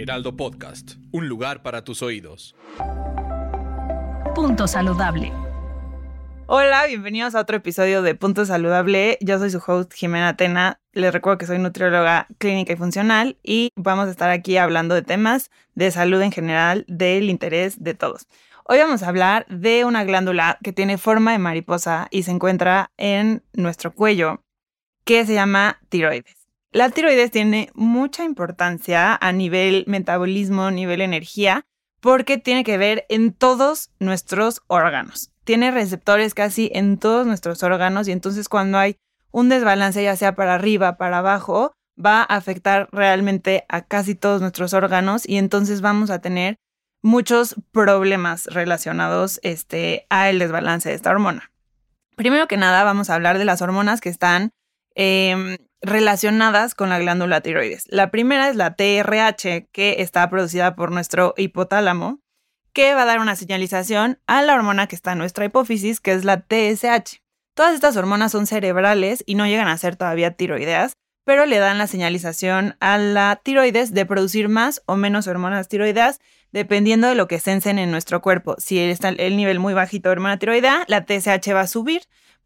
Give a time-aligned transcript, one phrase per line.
[0.00, 2.56] Heraldo Podcast, un lugar para tus oídos.
[4.34, 5.30] Punto saludable.
[6.46, 9.18] Hola, bienvenidos a otro episodio de Punto Saludable.
[9.20, 10.80] Yo soy su host Jimena Tena.
[10.92, 15.02] Les recuerdo que soy nutrióloga clínica y funcional y vamos a estar aquí hablando de
[15.02, 18.26] temas de salud en general del interés de todos.
[18.64, 22.90] Hoy vamos a hablar de una glándula que tiene forma de mariposa y se encuentra
[22.96, 24.42] en nuestro cuello,
[25.04, 26.39] que se llama tiroides.
[26.72, 31.64] La tiroides tiene mucha importancia a nivel metabolismo, nivel energía,
[32.00, 35.32] porque tiene que ver en todos nuestros órganos.
[35.42, 38.96] Tiene receptores casi en todos nuestros órganos y entonces cuando hay
[39.32, 44.40] un desbalance, ya sea para arriba, para abajo, va a afectar realmente a casi todos
[44.40, 46.56] nuestros órganos y entonces vamos a tener
[47.02, 51.50] muchos problemas relacionados este, a el desbalance de esta hormona.
[52.14, 54.52] Primero que nada, vamos a hablar de las hormonas que están
[54.94, 57.84] em, relacionadas con la glándula tiroides.
[57.88, 62.20] La primera es la TRH, que está producida por nuestro hipotálamo,
[62.72, 66.12] que va a dar una señalización a la hormona que está en nuestra hipófisis, que
[66.12, 67.20] es la TSH.
[67.54, 70.92] Todas estas hormonas son cerebrales y no llegan a ser todavía tiroideas,
[71.24, 76.20] pero le dan la señalización a la tiroides de producir más o menos hormonas tiroideas
[76.52, 78.56] dependiendo de lo que sensen en nuestro cuerpo.
[78.58, 82.02] Si está el nivel muy bajito de hormona tiroidea, la TSH va a subir,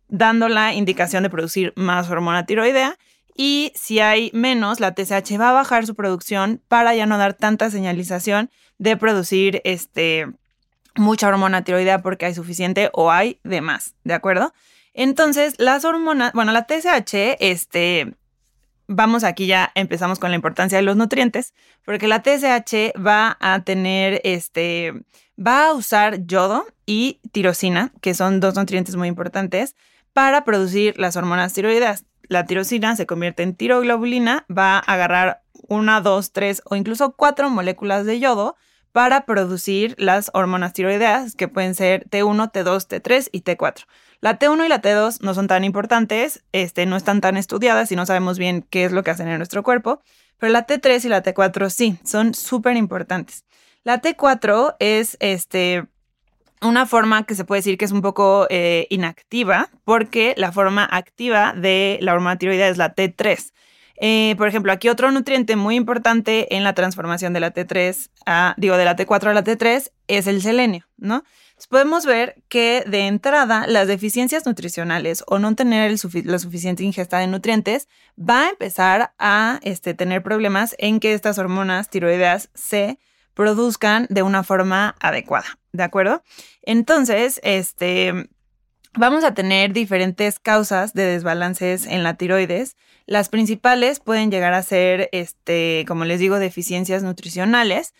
[0.08, 2.96] dando la indicación de producir más hormona tiroidea
[3.36, 7.34] y si hay menos, la TSH va a bajar su producción para ya no dar
[7.34, 10.28] tanta señalización de producir este,
[10.94, 14.54] mucha hormona tiroidea porque hay suficiente o hay de más, ¿de acuerdo?
[14.94, 18.14] Entonces, las hormonas, bueno, la TSH, este,
[18.86, 21.54] vamos aquí ya empezamos con la importancia de los nutrientes,
[21.84, 24.92] porque la TSH va a tener, este,
[25.36, 29.74] va a usar yodo y tirosina, que son dos nutrientes muy importantes,
[30.14, 36.00] para producir las hormonas tiroideas la tirosina se convierte en tiroglobulina, va a agarrar una,
[36.00, 38.56] dos, tres o incluso cuatro moléculas de yodo
[38.92, 43.86] para producir las hormonas tiroideas, que pueden ser T1, T2, T3 y T4.
[44.20, 47.96] La T1 y la T2 no son tan importantes, este, no están tan estudiadas y
[47.96, 50.00] no sabemos bien qué es lo que hacen en nuestro cuerpo,
[50.38, 53.44] pero la T3 y la T4 sí, son súper importantes.
[53.82, 55.86] La T4 es este,
[56.64, 60.84] una forma que se puede decir que es un poco eh, inactiva, porque la forma
[60.84, 63.52] activa de la hormona tiroidea es la T3.
[63.96, 68.54] Eh, por ejemplo, aquí otro nutriente muy importante en la transformación de la T3 a,
[68.56, 71.22] digo, de la T4 a la T3 es el selenio, ¿no?
[71.68, 77.26] podemos ver que de entrada las deficiencias nutricionales o no tener la suficiente ingesta de
[77.26, 77.88] nutrientes
[78.18, 82.98] va a empezar a este, tener problemas en que estas hormonas tiroideas se
[83.34, 86.22] produzcan de una forma adecuada, ¿de acuerdo?
[86.62, 88.28] Entonces, este,
[88.96, 92.76] vamos a tener diferentes causas de desbalances en la tiroides.
[93.06, 97.92] Las principales pueden llegar a ser, este, como les digo, deficiencias nutricionales.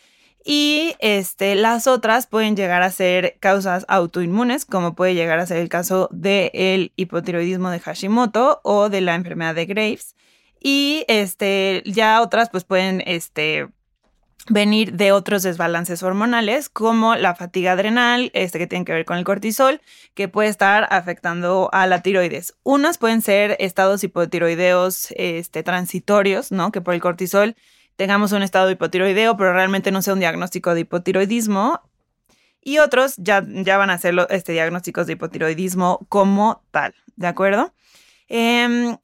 [0.47, 5.57] Y este, las otras pueden llegar a ser causas autoinmunes, como puede llegar a ser
[5.57, 10.17] el caso del hipotiroidismo de Hashimoto o de la enfermedad de Graves.
[10.61, 13.69] Y este, ya otras pues pueden este,
[14.49, 19.17] venir de otros desbalances hormonales como la fatiga adrenal, este que tiene que ver con
[19.17, 19.81] el cortisol,
[20.15, 22.55] que puede estar afectando a la tiroides.
[22.63, 26.73] Unas pueden ser estados hipotiroideos este, transitorios, ¿no?
[26.73, 27.57] Que por el cortisol
[27.97, 31.81] tengamos un estado hipotiroideo, pero realmente no sea un diagnóstico de hipotiroidismo.
[32.61, 37.75] Y otros ya, ya van a ser este, diagnósticos de hipotiroidismo como tal, ¿de acuerdo?
[38.29, 38.97] Eh,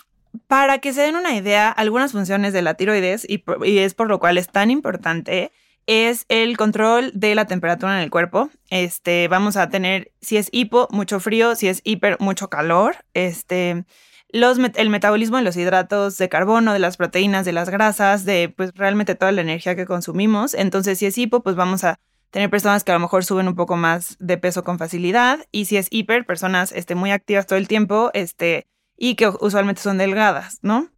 [0.47, 3.43] para que se den una idea, algunas funciones de la tiroides, y,
[3.79, 5.53] es por lo cual es tan importante,
[5.87, 8.51] es el control de la temperatura en el cuerpo.
[8.69, 12.97] Este, vamos a tener, si es hipo, mucho frío, si es hiper, mucho calor.
[13.15, 13.85] Este,
[14.33, 18.73] el metabolismo de los hidratos de carbono, de las proteínas, de las grasas, de pues
[18.75, 20.55] realmente toda la energía que consumimos.
[20.55, 21.99] Entonces, si es hipo, pues vamos a
[22.31, 25.41] tener personas que a lo mejor suben un poco más de peso con facilidad.
[25.51, 28.69] Y si es hiper, personas este, muy activas todo el tiempo, este,
[29.01, 30.91] y que usualmente son delgadas, ¿no?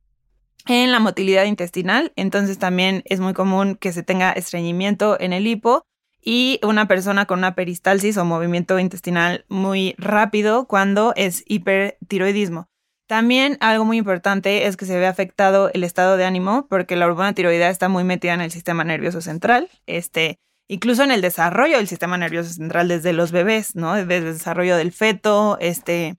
[0.67, 5.47] En la motilidad intestinal, entonces también es muy común que se tenga estreñimiento en el
[5.47, 5.83] hipo
[6.21, 12.67] y una persona con una peristalsis o movimiento intestinal muy rápido cuando es hipertiroidismo.
[13.07, 17.07] También algo muy importante es que se ve afectado el estado de ánimo porque la
[17.07, 21.77] hormona tiroidea está muy metida en el sistema nervioso central, este, incluso en el desarrollo
[21.77, 23.95] del sistema nervioso central desde los bebés, ¿no?
[23.95, 26.17] Desde el desarrollo del feto, este,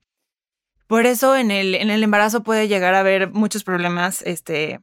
[0.93, 4.79] por eso en el, en el embarazo puede llegar a haber muchos problemas, este,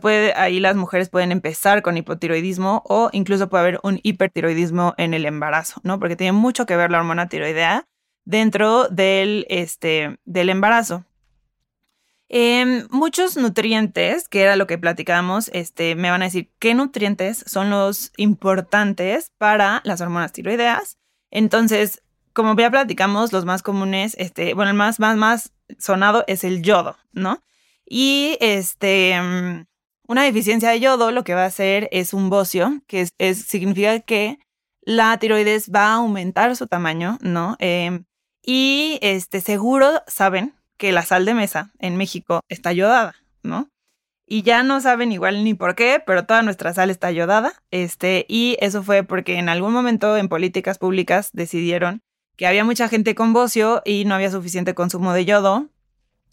[0.00, 5.12] puede, ahí las mujeres pueden empezar con hipotiroidismo o incluso puede haber un hipertiroidismo en
[5.12, 5.98] el embarazo, ¿no?
[5.98, 7.86] Porque tiene mucho que ver la hormona tiroidea
[8.24, 11.04] dentro del, este, del embarazo.
[12.30, 17.44] Em, muchos nutrientes, que era lo que platicábamos, este, me van a decir qué nutrientes
[17.46, 20.96] son los importantes para las hormonas tiroideas.
[21.30, 26.44] Entonces, como ya platicamos, los más comunes, este, bueno, el más, más, más sonado es
[26.44, 27.42] el yodo, ¿no?
[27.84, 29.66] Y este, mm,
[30.08, 34.00] una deficiencia de yodo lo que va a hacer es un bocio, que es, significa
[34.00, 34.38] que
[34.82, 37.56] la tiroides va a aumentar su tamaño, ¿no?
[37.58, 38.04] Em,
[38.42, 43.68] y este, seguro saben que la sal de mesa en México está yodada, ¿no?
[44.26, 47.52] Y ya no saben igual ni por qué, pero toda nuestra sal está yodada.
[47.72, 52.02] Este, y eso fue porque en algún momento en políticas públicas decidieron
[52.40, 55.68] que había mucha gente con bocio y no había suficiente consumo de yodo.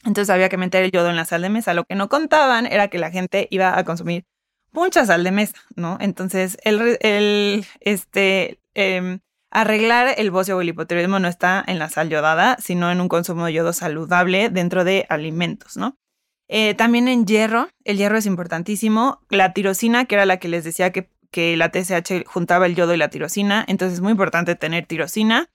[0.06, 1.74] Entonces había que meter el yodo en la sal de mesa.
[1.74, 4.24] Lo que no contaban era que la gente iba a consumir
[4.72, 5.98] mucha sal de mesa, ¿no?
[6.00, 9.20] Entonces, el, este, em,
[9.52, 13.10] Arreglar el bocio o el hipotiroidismo no está en la sal yodada, sino en un
[13.10, 15.98] consumo de yodo saludable dentro de alimentos, ¿no?
[16.48, 19.22] Eh, también en hierro, el hierro es importantísimo.
[19.30, 22.94] La tirosina, que era la que les decía que, que la TSH juntaba el yodo
[22.94, 25.50] y la tirosina, entonces es muy importante tener tirosina.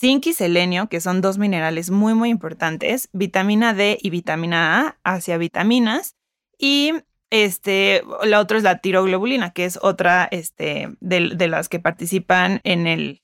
[0.00, 3.10] Zinc y selenio, que son dos minerales muy, muy importantes.
[3.12, 6.16] Vitamina D y vitamina A hacia vitaminas.
[6.56, 6.94] Y
[7.28, 12.86] este, la otra es la tiroglobulina, que es otra este, de las que participan en
[12.86, 13.22] el,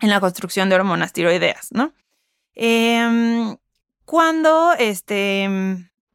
[0.00, 1.92] en la construcción de hormonas tiroideas, ¿no?
[2.54, 3.56] Em,
[4.04, 5.48] cuando este,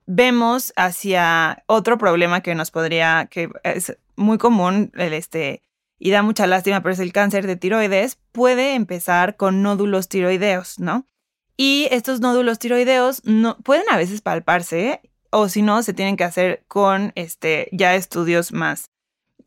[0.05, 5.61] vemos hacia otro problema que nos podría, que es muy común, el, este,
[5.99, 10.79] y da mucha lástima, pero es el cáncer de tiroides, puede empezar con nódulos tiroideos,
[10.79, 11.07] ¿no?
[11.55, 16.23] Y estos nódulos tiroideos no, pueden a veces palparse, o si no, se tienen que
[16.23, 18.91] hacer con este, ya estudios más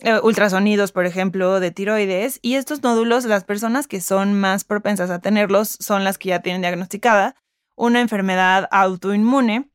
[0.00, 2.38] eh, ultrasonidos, por ejemplo, de tiroides.
[2.42, 6.40] Y estos nódulos, las personas que son más propensas a tenerlos son las que ya
[6.40, 7.34] tienen diagnosticada
[7.76, 9.70] una enfermedad autoinmune,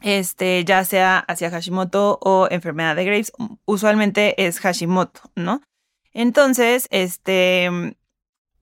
[0.00, 3.32] este, ya sea hacia Hashimoto o enfermedad de Graves.
[3.64, 5.60] Usualmente es Hashimoto, ¿no?
[6.12, 7.96] Entonces, este,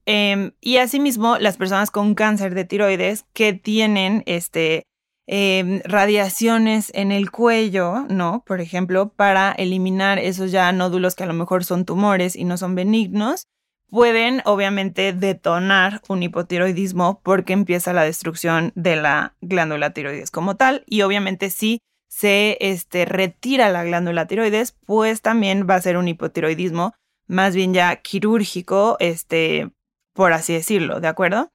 [0.05, 4.85] em, y asimismo, las personas con cáncer de tiroides que tienen, este,
[5.33, 8.43] Em, radiaciones en el cuello, ¿no?
[8.45, 12.57] Por ejemplo, para eliminar esos ya nódulos que a lo mejor son tumores y no
[12.57, 13.45] son benignos,
[13.89, 20.83] pueden obviamente detonar un hipotiroidismo porque empieza la destrucción de la glándula tiroides como tal
[20.85, 26.09] y obviamente si se este, retira la glándula tiroides, pues también va a ser un
[26.09, 26.93] hipotiroidismo
[27.31, 29.71] más bien ya quirúrgico, este,
[30.13, 31.51] por así decirlo, ¿de acuerdo?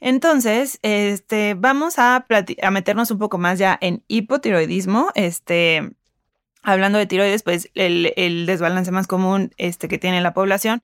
[0.00, 2.26] Entonces, este, vamos a,
[2.62, 5.10] a, meternos un poco más ya en hipotiroidismo.
[5.14, 5.92] Este,
[6.62, 10.82] hablando de tiroides, pues el, desbalance más común este, que tiene la población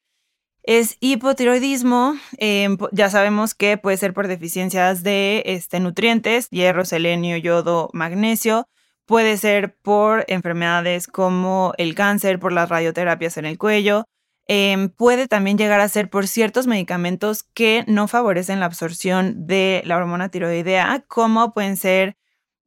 [0.62, 2.16] es hipotiroidismo.
[2.38, 8.68] Em, ya sabemos que puede ser por deficiencias de este, nutrientes, hierro, selenio, yodo, magnesio.
[9.06, 14.06] Puede ser por enfermedades como el cáncer, por las radioterapias en el cuello,
[14.48, 19.82] Em, puede también llegar a ser por ciertos medicamentos que no favorecen la absorción de
[19.84, 22.16] la hormona tiroidea, como pueden ser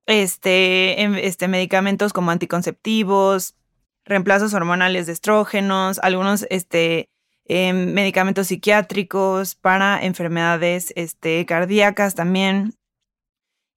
[0.05, 3.55] este, em, este, medicamentos como anticonceptivos,
[4.03, 7.09] reemplazos hormonales de estrógenos, algunos este,
[7.45, 12.74] em, medicamentos psiquiátricos para enfermedades este, cardíacas también.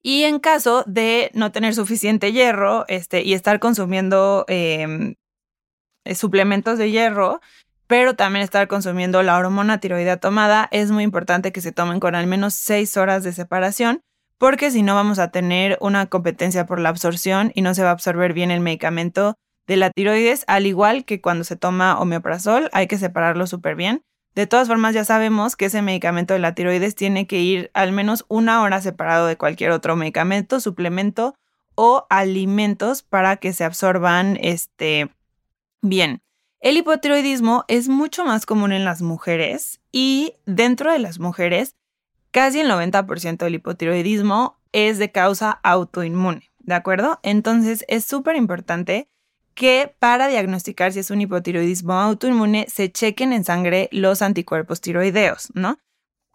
[0.03, 4.45] Y en caso de no tener suficiente hierro este, y estar consumiendo
[6.15, 7.41] suplementos de hierro,
[7.93, 10.67] pero también estar consumiendo la hormona tiroidea tomada.
[10.71, 14.01] Es muy importante que se tomen con al menos 6 horas de separación,
[14.39, 17.91] porque si no vamos a tener una competencia por la absorción y no se va
[17.91, 19.35] a absorber bien el medicamento
[19.67, 24.01] de la tiroides, al igual que cuando se toma omeprazol, hay que separarlo súper bien.
[24.35, 27.93] De todas formas, ya sabemos que ese medicamento de la tiroides tiene que ir al
[27.93, 31.35] menos una hora separado de cualquier otro medicamento, suplemento
[31.75, 35.11] o alimentos para que se absorban este,
[35.83, 36.23] bien.
[36.63, 41.75] El hipotiroidismo es mucho más común en las mujeres y dentro de las mujeres,
[42.31, 47.19] casi el 90% del hipotiroidismo es de causa autoinmune, ¿de acuerdo?
[47.25, 49.09] Entonces es súper importante
[49.55, 55.51] que para diagnosticar si es un hipotiroidismo autoinmune se chequen en sangre los anticuerpos tiroideos,
[55.55, 55.81] ¿no?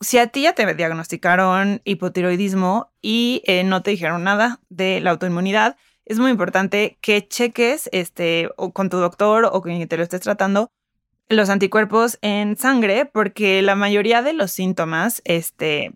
[0.02, 5.12] si a ti ya te diagnosticaron hipotiroidismo y eh, no te dijeron nada de la
[5.12, 5.78] autoinmunidad,
[6.08, 10.22] es muy importante que cheques este, o con tu doctor o quien te lo estés
[10.22, 10.70] tratando
[11.30, 15.94] los anticuerpos en sangre, porque la mayoría de los síntomas este,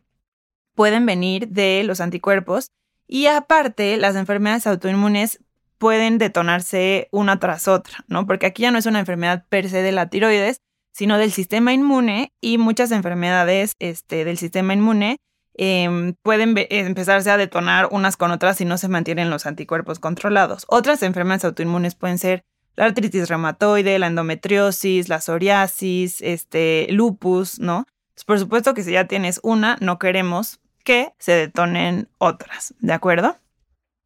[0.75, 2.67] pueden venir de los anticuerpos
[3.07, 5.39] y aparte las enfermedades autoinmunes
[5.77, 8.27] pueden detonarse una tras otra, ¿no?
[8.27, 10.57] Porque aquí ya no es una enfermedad per se de la tiroides,
[10.93, 15.17] sino del sistema inmune y muchas enfermedades este, del sistema inmune
[15.53, 20.65] em, pueden empezarse a detonar unas con otras si no se mantienen los anticuerpos controlados.
[20.67, 22.43] Otras enfermedades autoinmunes pueden ser
[22.75, 27.85] la artritis reumatoide, la endometriosis, la psoriasis, este, lupus, ¿no?
[28.25, 33.35] por supuesto que si ya tienes una, no queremos que se detonen otras, ¿de acuerdo?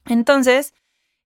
[0.06, 0.74] Entonces,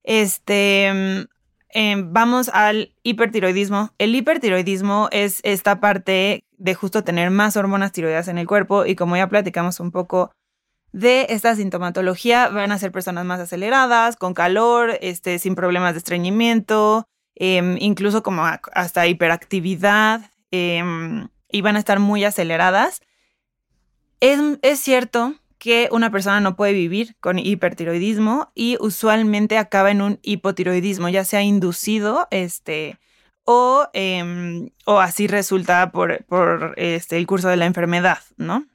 [0.04, 1.28] este,
[1.70, 3.94] Em, vamos al hipertiroidismo.
[4.00, 8.96] El hipertiroidismo es esta parte de justo tener más hormonas tiroideas en el cuerpo y
[8.96, 10.32] como ya platicamos un poco
[10.92, 16.00] de esta sintomatología, van a ser personas más aceleradas, con calor, este, sin problemas de
[16.00, 23.01] estreñimiento, em, incluso como hasta hiperactividad em, y van a estar muy aceleradas.
[24.20, 30.01] Es, es cierto que una persona no puede vivir con hipertiroidismo y usualmente acaba en
[30.01, 32.98] un hipotiroidismo, ya sea inducido, este,
[33.51, 38.68] o, em, o así resulta por, por este, el curso de la enfermedad, ¿no?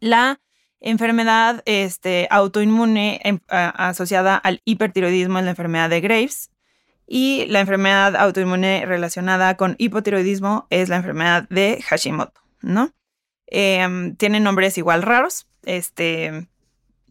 [0.00, 0.38] La
[0.80, 6.50] enfermedad este, autoinmune em, asociada al hipertiroidismo es la enfermedad de Graves
[7.06, 12.92] y la enfermedad autoinmune relacionada con hipotiroidismo es la enfermedad de Hashimoto, ¿no?
[13.46, 16.48] Em, tienen nombres igual raros, este,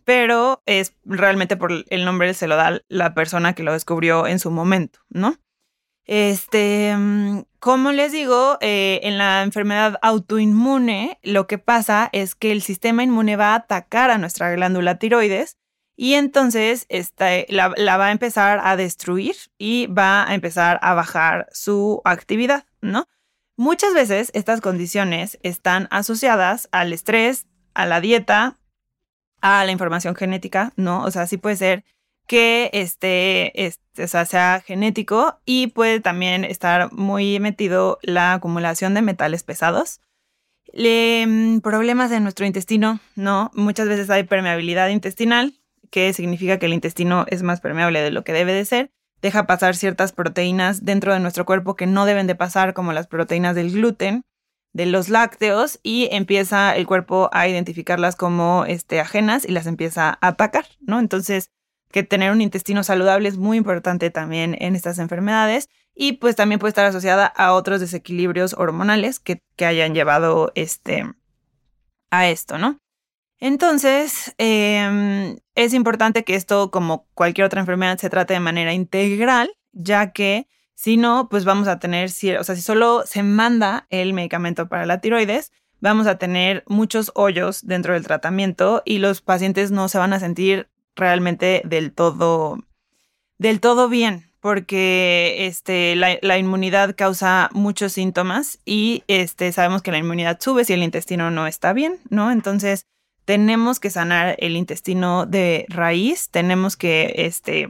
[0.05, 4.37] pero es realmente por el nombre se lo da la persona que lo descubrió en
[4.37, 5.39] su momento, ¿no?
[6.05, 12.51] Este, mm, como les digo, eh, en la enfermedad autoinmune, lo que pasa es que
[12.51, 15.57] el sistema inmune va a atacar a nuestra glándula tiroides
[15.95, 16.87] y entonces
[17.49, 22.65] la, la, va a empezar a destruir y va a empezar a bajar su actividad,
[22.81, 23.07] ¿no?
[23.55, 28.57] Muchas veces estas condiciones están asociadas al estrés, a la dieta,
[29.41, 31.03] a la información genética, ¿no?
[31.03, 31.85] O sea, sí puede ser
[32.27, 39.43] que este, este, sea, genético y puede también estar muy metido la acumulación de metales
[39.43, 39.99] pesados.
[40.73, 43.51] Mm, problemas de nuestro intestino, ¿no?
[43.53, 45.55] Muchas veces hay permeabilidad intestinal,
[45.89, 48.91] que significa que el intestino es más permeable de lo que debe de ser.
[49.21, 53.07] Deja pasar ciertas proteínas dentro de nuestro cuerpo que no deben de pasar, como las
[53.07, 54.23] proteínas del gluten
[54.73, 60.09] de los lácteos y empieza el cuerpo a identificarlas como este, ajenas y las empieza
[60.09, 60.99] a atacar, ¿no?
[60.99, 61.51] Entonces,
[61.91, 66.59] que tener un intestino saludable es muy importante también en estas enfermedades y pues también
[66.59, 71.05] puede estar asociada a otros desequilibrios hormonales que, hayan llevado este,
[72.09, 72.79] a esto, ¿no?
[73.39, 79.51] Entonces, em, es importante que esto, como cualquier otra enfermedad, se trate de manera integral,
[79.71, 84.13] ya que si no, pues vamos a tener, o sea, si solo se manda el
[84.13, 89.69] medicamento para la tiroides, vamos a tener muchos hoyos dentro del tratamiento y los pacientes
[89.69, 92.59] no se van a sentir realmente del todo,
[93.37, 99.99] del todo bien, porque este, la, inmunidad causa muchos síntomas y este, sabemos que la
[99.99, 102.31] inmunidad sube si el intestino no está bien, ¿no?
[102.31, 102.87] Entonces,
[103.25, 107.69] tenemos que sanar el intestino de raíz, tenemos que este,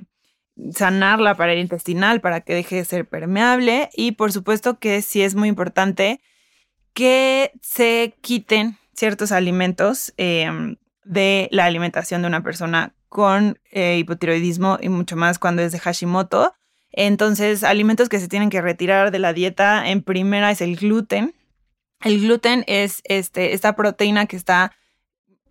[0.74, 5.22] sanar la pared intestinal para que deje de ser permeable y por supuesto que sí
[5.22, 6.22] es muy importante
[6.94, 14.78] que se quiten ciertos alimentos em, de la alimentación de una persona con eh, hipotiroidismo
[14.82, 16.54] y mucho más cuando es de Hashimoto.
[16.94, 21.36] Entonces, alimentos que se tienen que retirar de la dieta, en primera es el gluten.
[22.06, 24.72] El gluten es este, esta proteína que está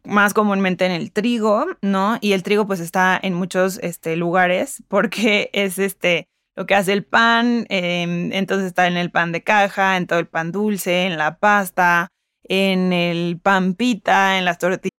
[0.05, 2.17] más comúnmente en el trigo, ¿no?
[2.23, 6.95] Y el trigo pues está en muchos este, lugares porque es este lo que hace
[6.95, 11.05] el pan, em, entonces está en el pan de caja, en todo el pan dulce,
[11.05, 12.09] en la pasta,
[12.43, 15.00] en el pan pita, en las tortillas.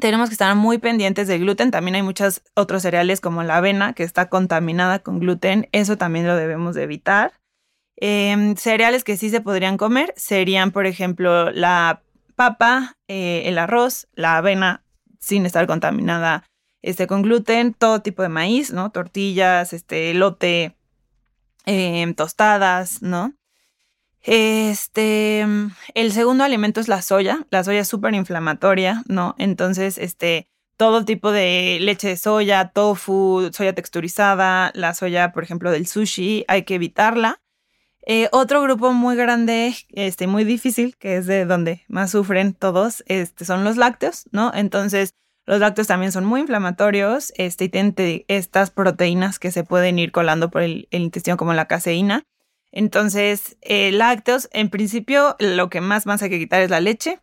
[0.00, 1.70] Tenemos que estar muy pendientes del gluten.
[1.70, 5.68] También hay muchos otros cereales como la avena que está contaminada con gluten.
[5.72, 7.32] Eso también lo debemos de evitar.
[7.96, 12.02] Em, cereales que sí se podrían comer serían, por ejemplo, la
[12.34, 14.82] papa, eh, el arroz, la avena
[15.18, 16.44] sin estar contaminada
[16.82, 18.90] este, con gluten, todo tipo de maíz, ¿no?
[18.90, 20.76] Tortillas, este, lote,
[21.66, 23.34] em, tostadas, ¿no?
[24.22, 25.46] Este,
[25.94, 27.46] el segundo alimento es la soya.
[27.50, 29.34] La soya es súper inflamatoria, ¿no?
[29.38, 35.70] Entonces, este, todo tipo de leche de soya, tofu, soya texturizada, la soya, por ejemplo,
[35.70, 37.40] del sushi, hay que evitarla.
[38.06, 43.04] Eh, otro grupo muy grande, este, muy difícil, que es de donde más sufren todos,
[43.06, 44.52] este, son los lácteos, ¿no?
[44.54, 47.94] Entonces, los lácteos también son muy inflamatorios, este, y tienen
[48.28, 52.24] estas proteínas que se pueden ir colando por el intestino, como la caseína.
[52.72, 57.20] Entonces, eh, lácteos, en principio, lo que más más hay que quitar es la leche,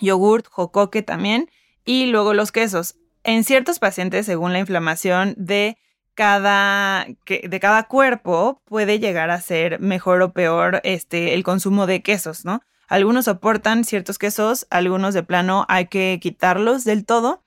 [0.00, 1.50] yogurt, jocoque también,
[1.84, 2.96] y luego los quesos.
[3.22, 5.76] En ciertos pacientes, según la inflamación de
[6.14, 12.02] cada, de cada cuerpo, puede llegar a ser mejor o peor este, el consumo de
[12.02, 12.62] quesos, ¿no?
[12.88, 17.42] Algunos soportan ciertos quesos, algunos de plano hay que quitarlos del todo.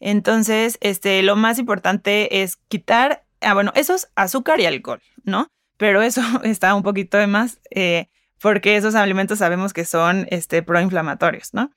[0.00, 5.50] Entonces, este, lo más importante es quitar, ah, bueno, eso es azúcar y alcohol, ¿no?
[5.78, 10.62] Pero eso está un poquito de más eh, porque esos alimentos sabemos que son este,
[10.62, 11.70] proinflamatorios, ¿no?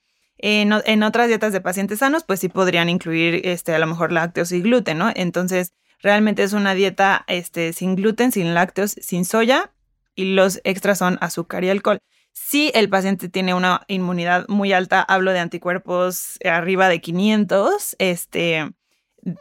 [0.43, 4.51] En, otras dietas de pacientes sanos, pues sí podrían incluir este, a lo mejor lácteos
[4.51, 5.11] y gluten, ¿no?
[5.13, 9.71] Entonces, realmente es una dieta este, sin gluten, sin lácteos, sin soya
[10.15, 11.99] y los extras son azúcar y alcohol.
[12.33, 18.71] Si el paciente tiene una inmunidad muy alta, hablo de anticuerpos arriba de 500, este,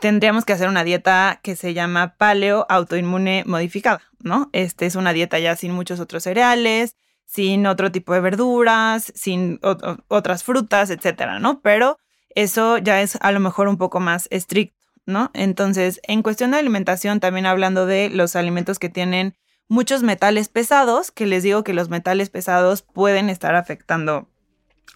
[0.00, 4.50] tendríamos que hacer una dieta que se llama paleo autoinmune modificada, ¿no?
[4.52, 9.60] Este es una dieta ya sin muchos otros cereales, sin otro tipo de verduras, sin
[10.08, 11.60] otras frutas, etcétera, ¿no?
[11.60, 11.98] Pero
[12.34, 15.30] eso ya es a lo mejor un poco más estricto, ¿no?
[15.32, 19.34] Entonces, en cuestión de alimentación, también hablando de los alimentos que tienen
[19.68, 24.28] muchos metales pesados, que les digo que los metales pesados pueden estar afectando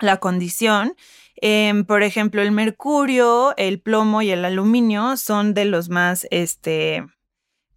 [0.00, 0.94] la condición
[1.36, 7.04] Em, por ejemplo, el mercurio, el plomo y el aluminio son de los más este,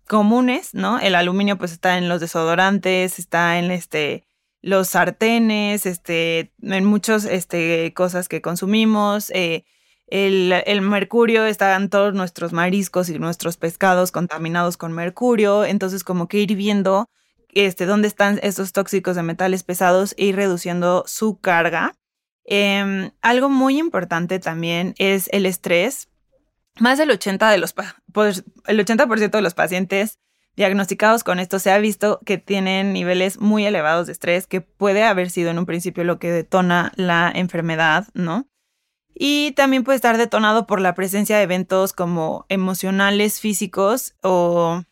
[0.08, 1.00] comunes, ¿no?
[1.00, 4.28] El aluminio pues está en los desodorantes, está en este,
[4.62, 9.30] los sartenes, este, en muchas este, cosas que consumimos.
[9.32, 9.65] Eh,
[10.08, 15.65] el, el, mercurio está en todos nuestros mariscos y nuestros pescados contaminados con mercurio.
[15.65, 17.10] Entonces, como que ir viendo
[17.50, 21.96] este, dónde están estos tóxicos de metales pesados e ir reduciendo su carga.
[22.49, 26.07] Em, algo muy importante también es el estrés.
[26.79, 27.75] Más del 80%, de los,
[28.13, 30.19] pues, el 80 de los pacientes
[30.55, 35.03] diagnosticados con esto se ha visto que tienen niveles muy elevados de estrés, que puede
[35.03, 38.47] haber sido en un principio lo que detona la enfermedad, ¿no?
[39.13, 44.83] Y también puede estar detonado por la presencia de eventos como emocionales, físicos o,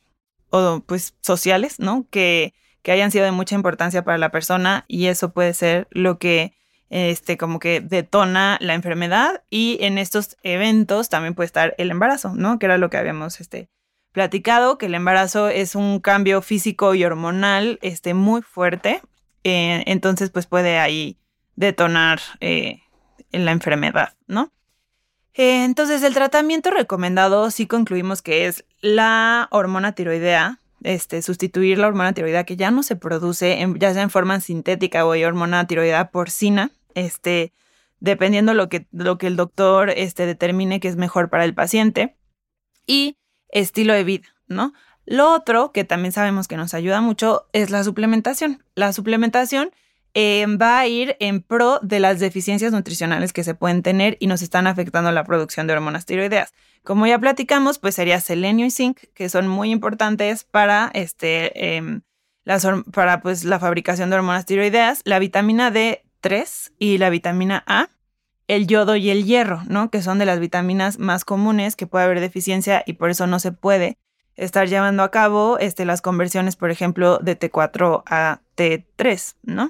[0.49, 2.05] o pues sociales, ¿no?
[2.09, 6.19] Que, que hayan sido de mucha importancia para la persona y eso puede ser lo
[6.19, 6.53] que
[6.95, 12.33] este, como que detona la enfermedad y en estos eventos también puede estar el embarazo,
[12.35, 12.57] ¿no?
[12.57, 13.67] Que era lo que habíamos, este,
[14.13, 19.01] platicado, que el embarazo es un cambio físico y hormonal, este, muy fuerte,
[19.43, 21.17] eh, entonces pues puede ahí
[21.57, 22.79] detonar eh,
[23.31, 24.53] la enfermedad, ¿no?
[25.33, 31.87] Eh, entonces el tratamiento recomendado sí concluimos que es la hormona tiroidea, este, sustituir la
[31.87, 35.67] hormona tiroidea que ya no se produce, ya sea en forma sintética o hay hormona
[35.67, 37.53] tiroidea porcina, este,
[37.99, 42.17] dependiendo lo que, lo que el doctor este, determine que es mejor para el paciente.
[42.87, 43.17] Y
[43.49, 44.73] estilo de vida, ¿no?
[45.05, 48.63] Lo otro que también sabemos que nos ayuda mucho es la suplementación.
[48.73, 49.71] La suplementación
[50.13, 54.27] em, va a ir en pro de las deficiencias nutricionales que se pueden tener y
[54.27, 56.53] nos están afectando la producción de hormonas tiroideas.
[56.83, 62.01] Como ya platicamos, pues sería selenio y zinc, que son muy importantes para, este, em,
[62.91, 65.01] para pues, la fabricación de hormonas tiroideas.
[65.03, 65.69] La vitamina
[66.29, 67.89] D3 y la vitamina A,
[68.47, 69.89] el yodo y el hierro, ¿no?
[69.89, 73.39] Que son de las vitaminas más comunes que puede haber deficiencia y por eso no
[73.39, 73.97] se puede
[74.35, 79.69] estar llevando a cabo este, las conversiones, por ejemplo, de T4 a T3, ¿no?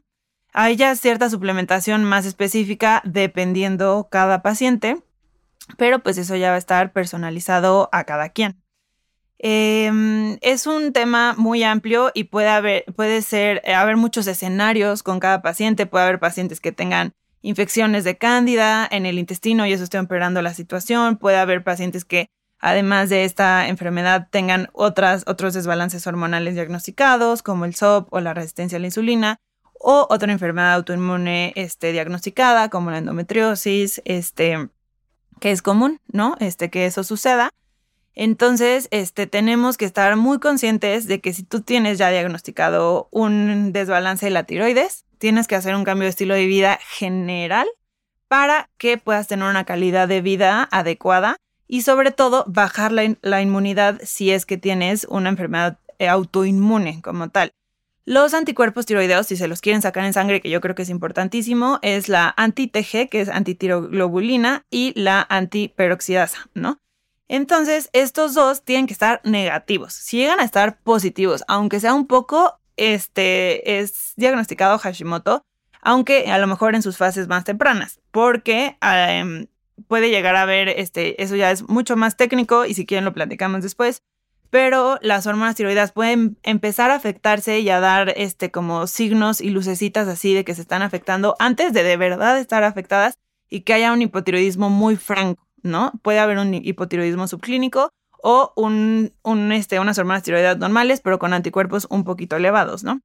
[0.54, 5.04] Hay ya cierta suplementación más específica dependiendo cada paciente
[5.78, 8.62] pero pues eso ya va a estar personalizado a cada quien.
[9.40, 15.04] Em, es un tema muy amplio y puede haber, puede ser, eh, haber muchos escenarios
[15.04, 15.86] con cada paciente.
[15.86, 20.42] Puede haber pacientes que tengan infecciones de cándida en el intestino y eso está empeorando
[20.42, 21.18] la situación.
[21.18, 27.66] Puede haber pacientes que, además de esta enfermedad, tengan otras, otros desbalances hormonales diagnosticados, como
[27.66, 29.38] el SOP o la resistencia a la insulina,
[29.74, 34.70] o otra enfermedad autoinmune este, diagnosticada, como la endometriosis, este,
[35.40, 36.38] que es común, ¿no?
[36.40, 37.52] Este, que eso suceda.
[38.16, 43.74] Entonces, este, tenemos que estar muy conscientes de que si tú tienes ya diagnosticado un
[43.74, 47.68] desbalance de la tiroides, tienes que hacer un cambio de estilo de vida general
[48.28, 51.36] para que puedas tener una calidad de vida adecuada
[51.68, 57.02] y sobre todo bajar la, la inmunidad si es que tienes una enfermedad eh, autoinmune
[57.02, 57.54] como tal.
[58.06, 60.90] Los anticuerpos tiroideos, si se los quieren sacar en sangre, que yo creo que es
[60.90, 66.80] importantísimo, es la anti-TG, que es antitiroglobulina, y la antiperoxidasa, ¿no?
[67.28, 69.94] Entonces, estos dos tienen que estar negativos.
[69.94, 75.42] Si llegan a estar positivos, aunque sea un poco, este, es diagnosticado Hashimoto,
[75.82, 79.48] aunque a lo mejor en sus fases más tempranas, porque em,
[79.88, 83.14] puede llegar a haber, este, eso ya es mucho más técnico y si quieren lo
[83.14, 84.02] platicamos después,
[84.50, 89.50] pero las hormonas tiroides pueden empezar a afectarse y a dar, este, como signos y
[89.50, 93.18] lucecitas así de que se están afectando antes de de verdad estar afectadas
[93.50, 95.45] y que haya un hipotiroidismo muy franco.
[95.66, 95.92] ¿No?
[96.02, 97.90] Puede haber un hipotiroidismo subclínico
[98.24, 99.12] o un,
[99.52, 103.02] este, unas hormonas tiroides normales, pero con anticuerpos un poquito elevados, ¿no?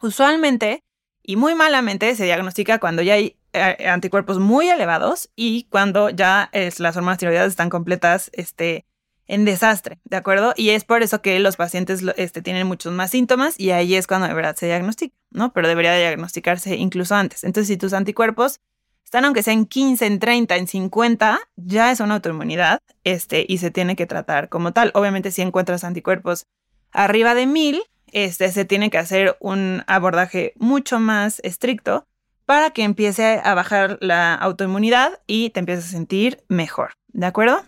[0.00, 0.82] Usualmente
[1.22, 6.50] y muy malamente se diagnostica cuando ya hay eh, anticuerpos muy elevados y cuando ya
[6.52, 8.84] las hormonas tiroides están completas este,
[9.26, 10.52] en desastre, ¿de acuerdo?
[10.56, 14.06] Y es por eso que los pacientes este, tienen muchos más síntomas y ahí es
[14.06, 15.52] cuando de verdad se diagnostica, ¿no?
[15.52, 17.44] Pero debería diagnosticarse incluso antes.
[17.44, 18.60] Entonces, si tus anticuerpos
[19.04, 23.58] están aunque sea en 15, en 30, en 50, ya es una autoinmunidad este, y
[23.58, 24.90] se tiene que tratar como tal.
[24.94, 26.46] Obviamente si encuentras anticuerpos
[26.90, 32.06] arriba de 1000, este, se tiene que hacer un abordaje mucho más estricto
[32.46, 37.62] para que empiece a bajar la autoinmunidad y te empieces a sentir mejor, ¿de acuerdo?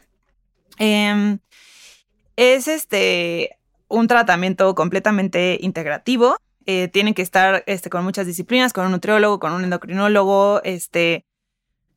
[0.78, 1.38] Em,
[2.36, 3.56] es este
[3.88, 6.36] un tratamiento completamente integrativo.
[6.66, 11.24] Eh, tiene que estar este, con muchas disciplinas, con un nutriólogo, con un endocrinólogo, este,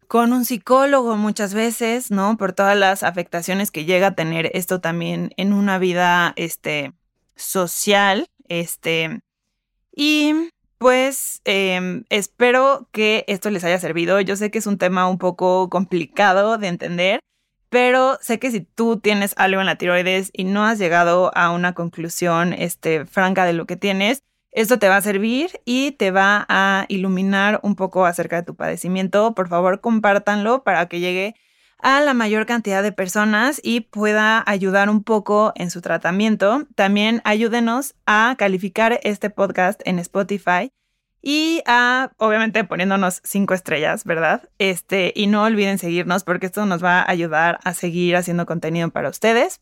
[0.08, 2.38] con un psicólogo muchas veces, ¿no?
[2.38, 6.94] Por todas las afectaciones que llega a tener esto también en una vida, este,
[7.36, 9.22] social, este,
[9.96, 10.34] y
[10.78, 14.22] pues em, espero que esto les haya servido.
[14.22, 17.20] Yo sé que es un tema un poco complicado de entender,
[17.70, 21.52] pero sé que si tú tienes algo en la tiroides y no has llegado a
[21.52, 26.12] una conclusión, este, franca de lo que tienes, esto te va a servir y te
[26.12, 29.34] va a iluminar un poco acerca de tu padecimiento.
[29.36, 31.36] Por favor, compártanlo para que llegue
[31.82, 36.68] a la mayor cantidad de personas y pueda ayudar un poco en su tratamiento.
[36.76, 40.72] También ayúdenos a calificar este podcast en Spotify
[41.22, 44.50] y a, obviamente, poniéndonos cinco estrellas, ¿verdad?
[44.58, 48.90] Este, y no olviden seguirnos porque esto nos va a ayudar a seguir haciendo contenido
[48.90, 49.62] para ustedes.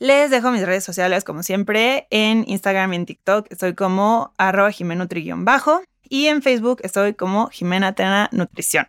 [0.00, 2.06] Les dejo mis redes sociales como siempre.
[2.08, 7.94] En Instagram y en TikTok estoy como arroba jimenutri-bajo y en Facebook estoy como Jimena
[7.94, 8.88] Tena Nutrición.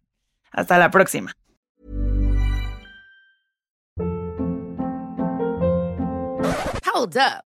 [0.52, 1.36] Hasta la próxima.
[6.94, 7.51] Hold up.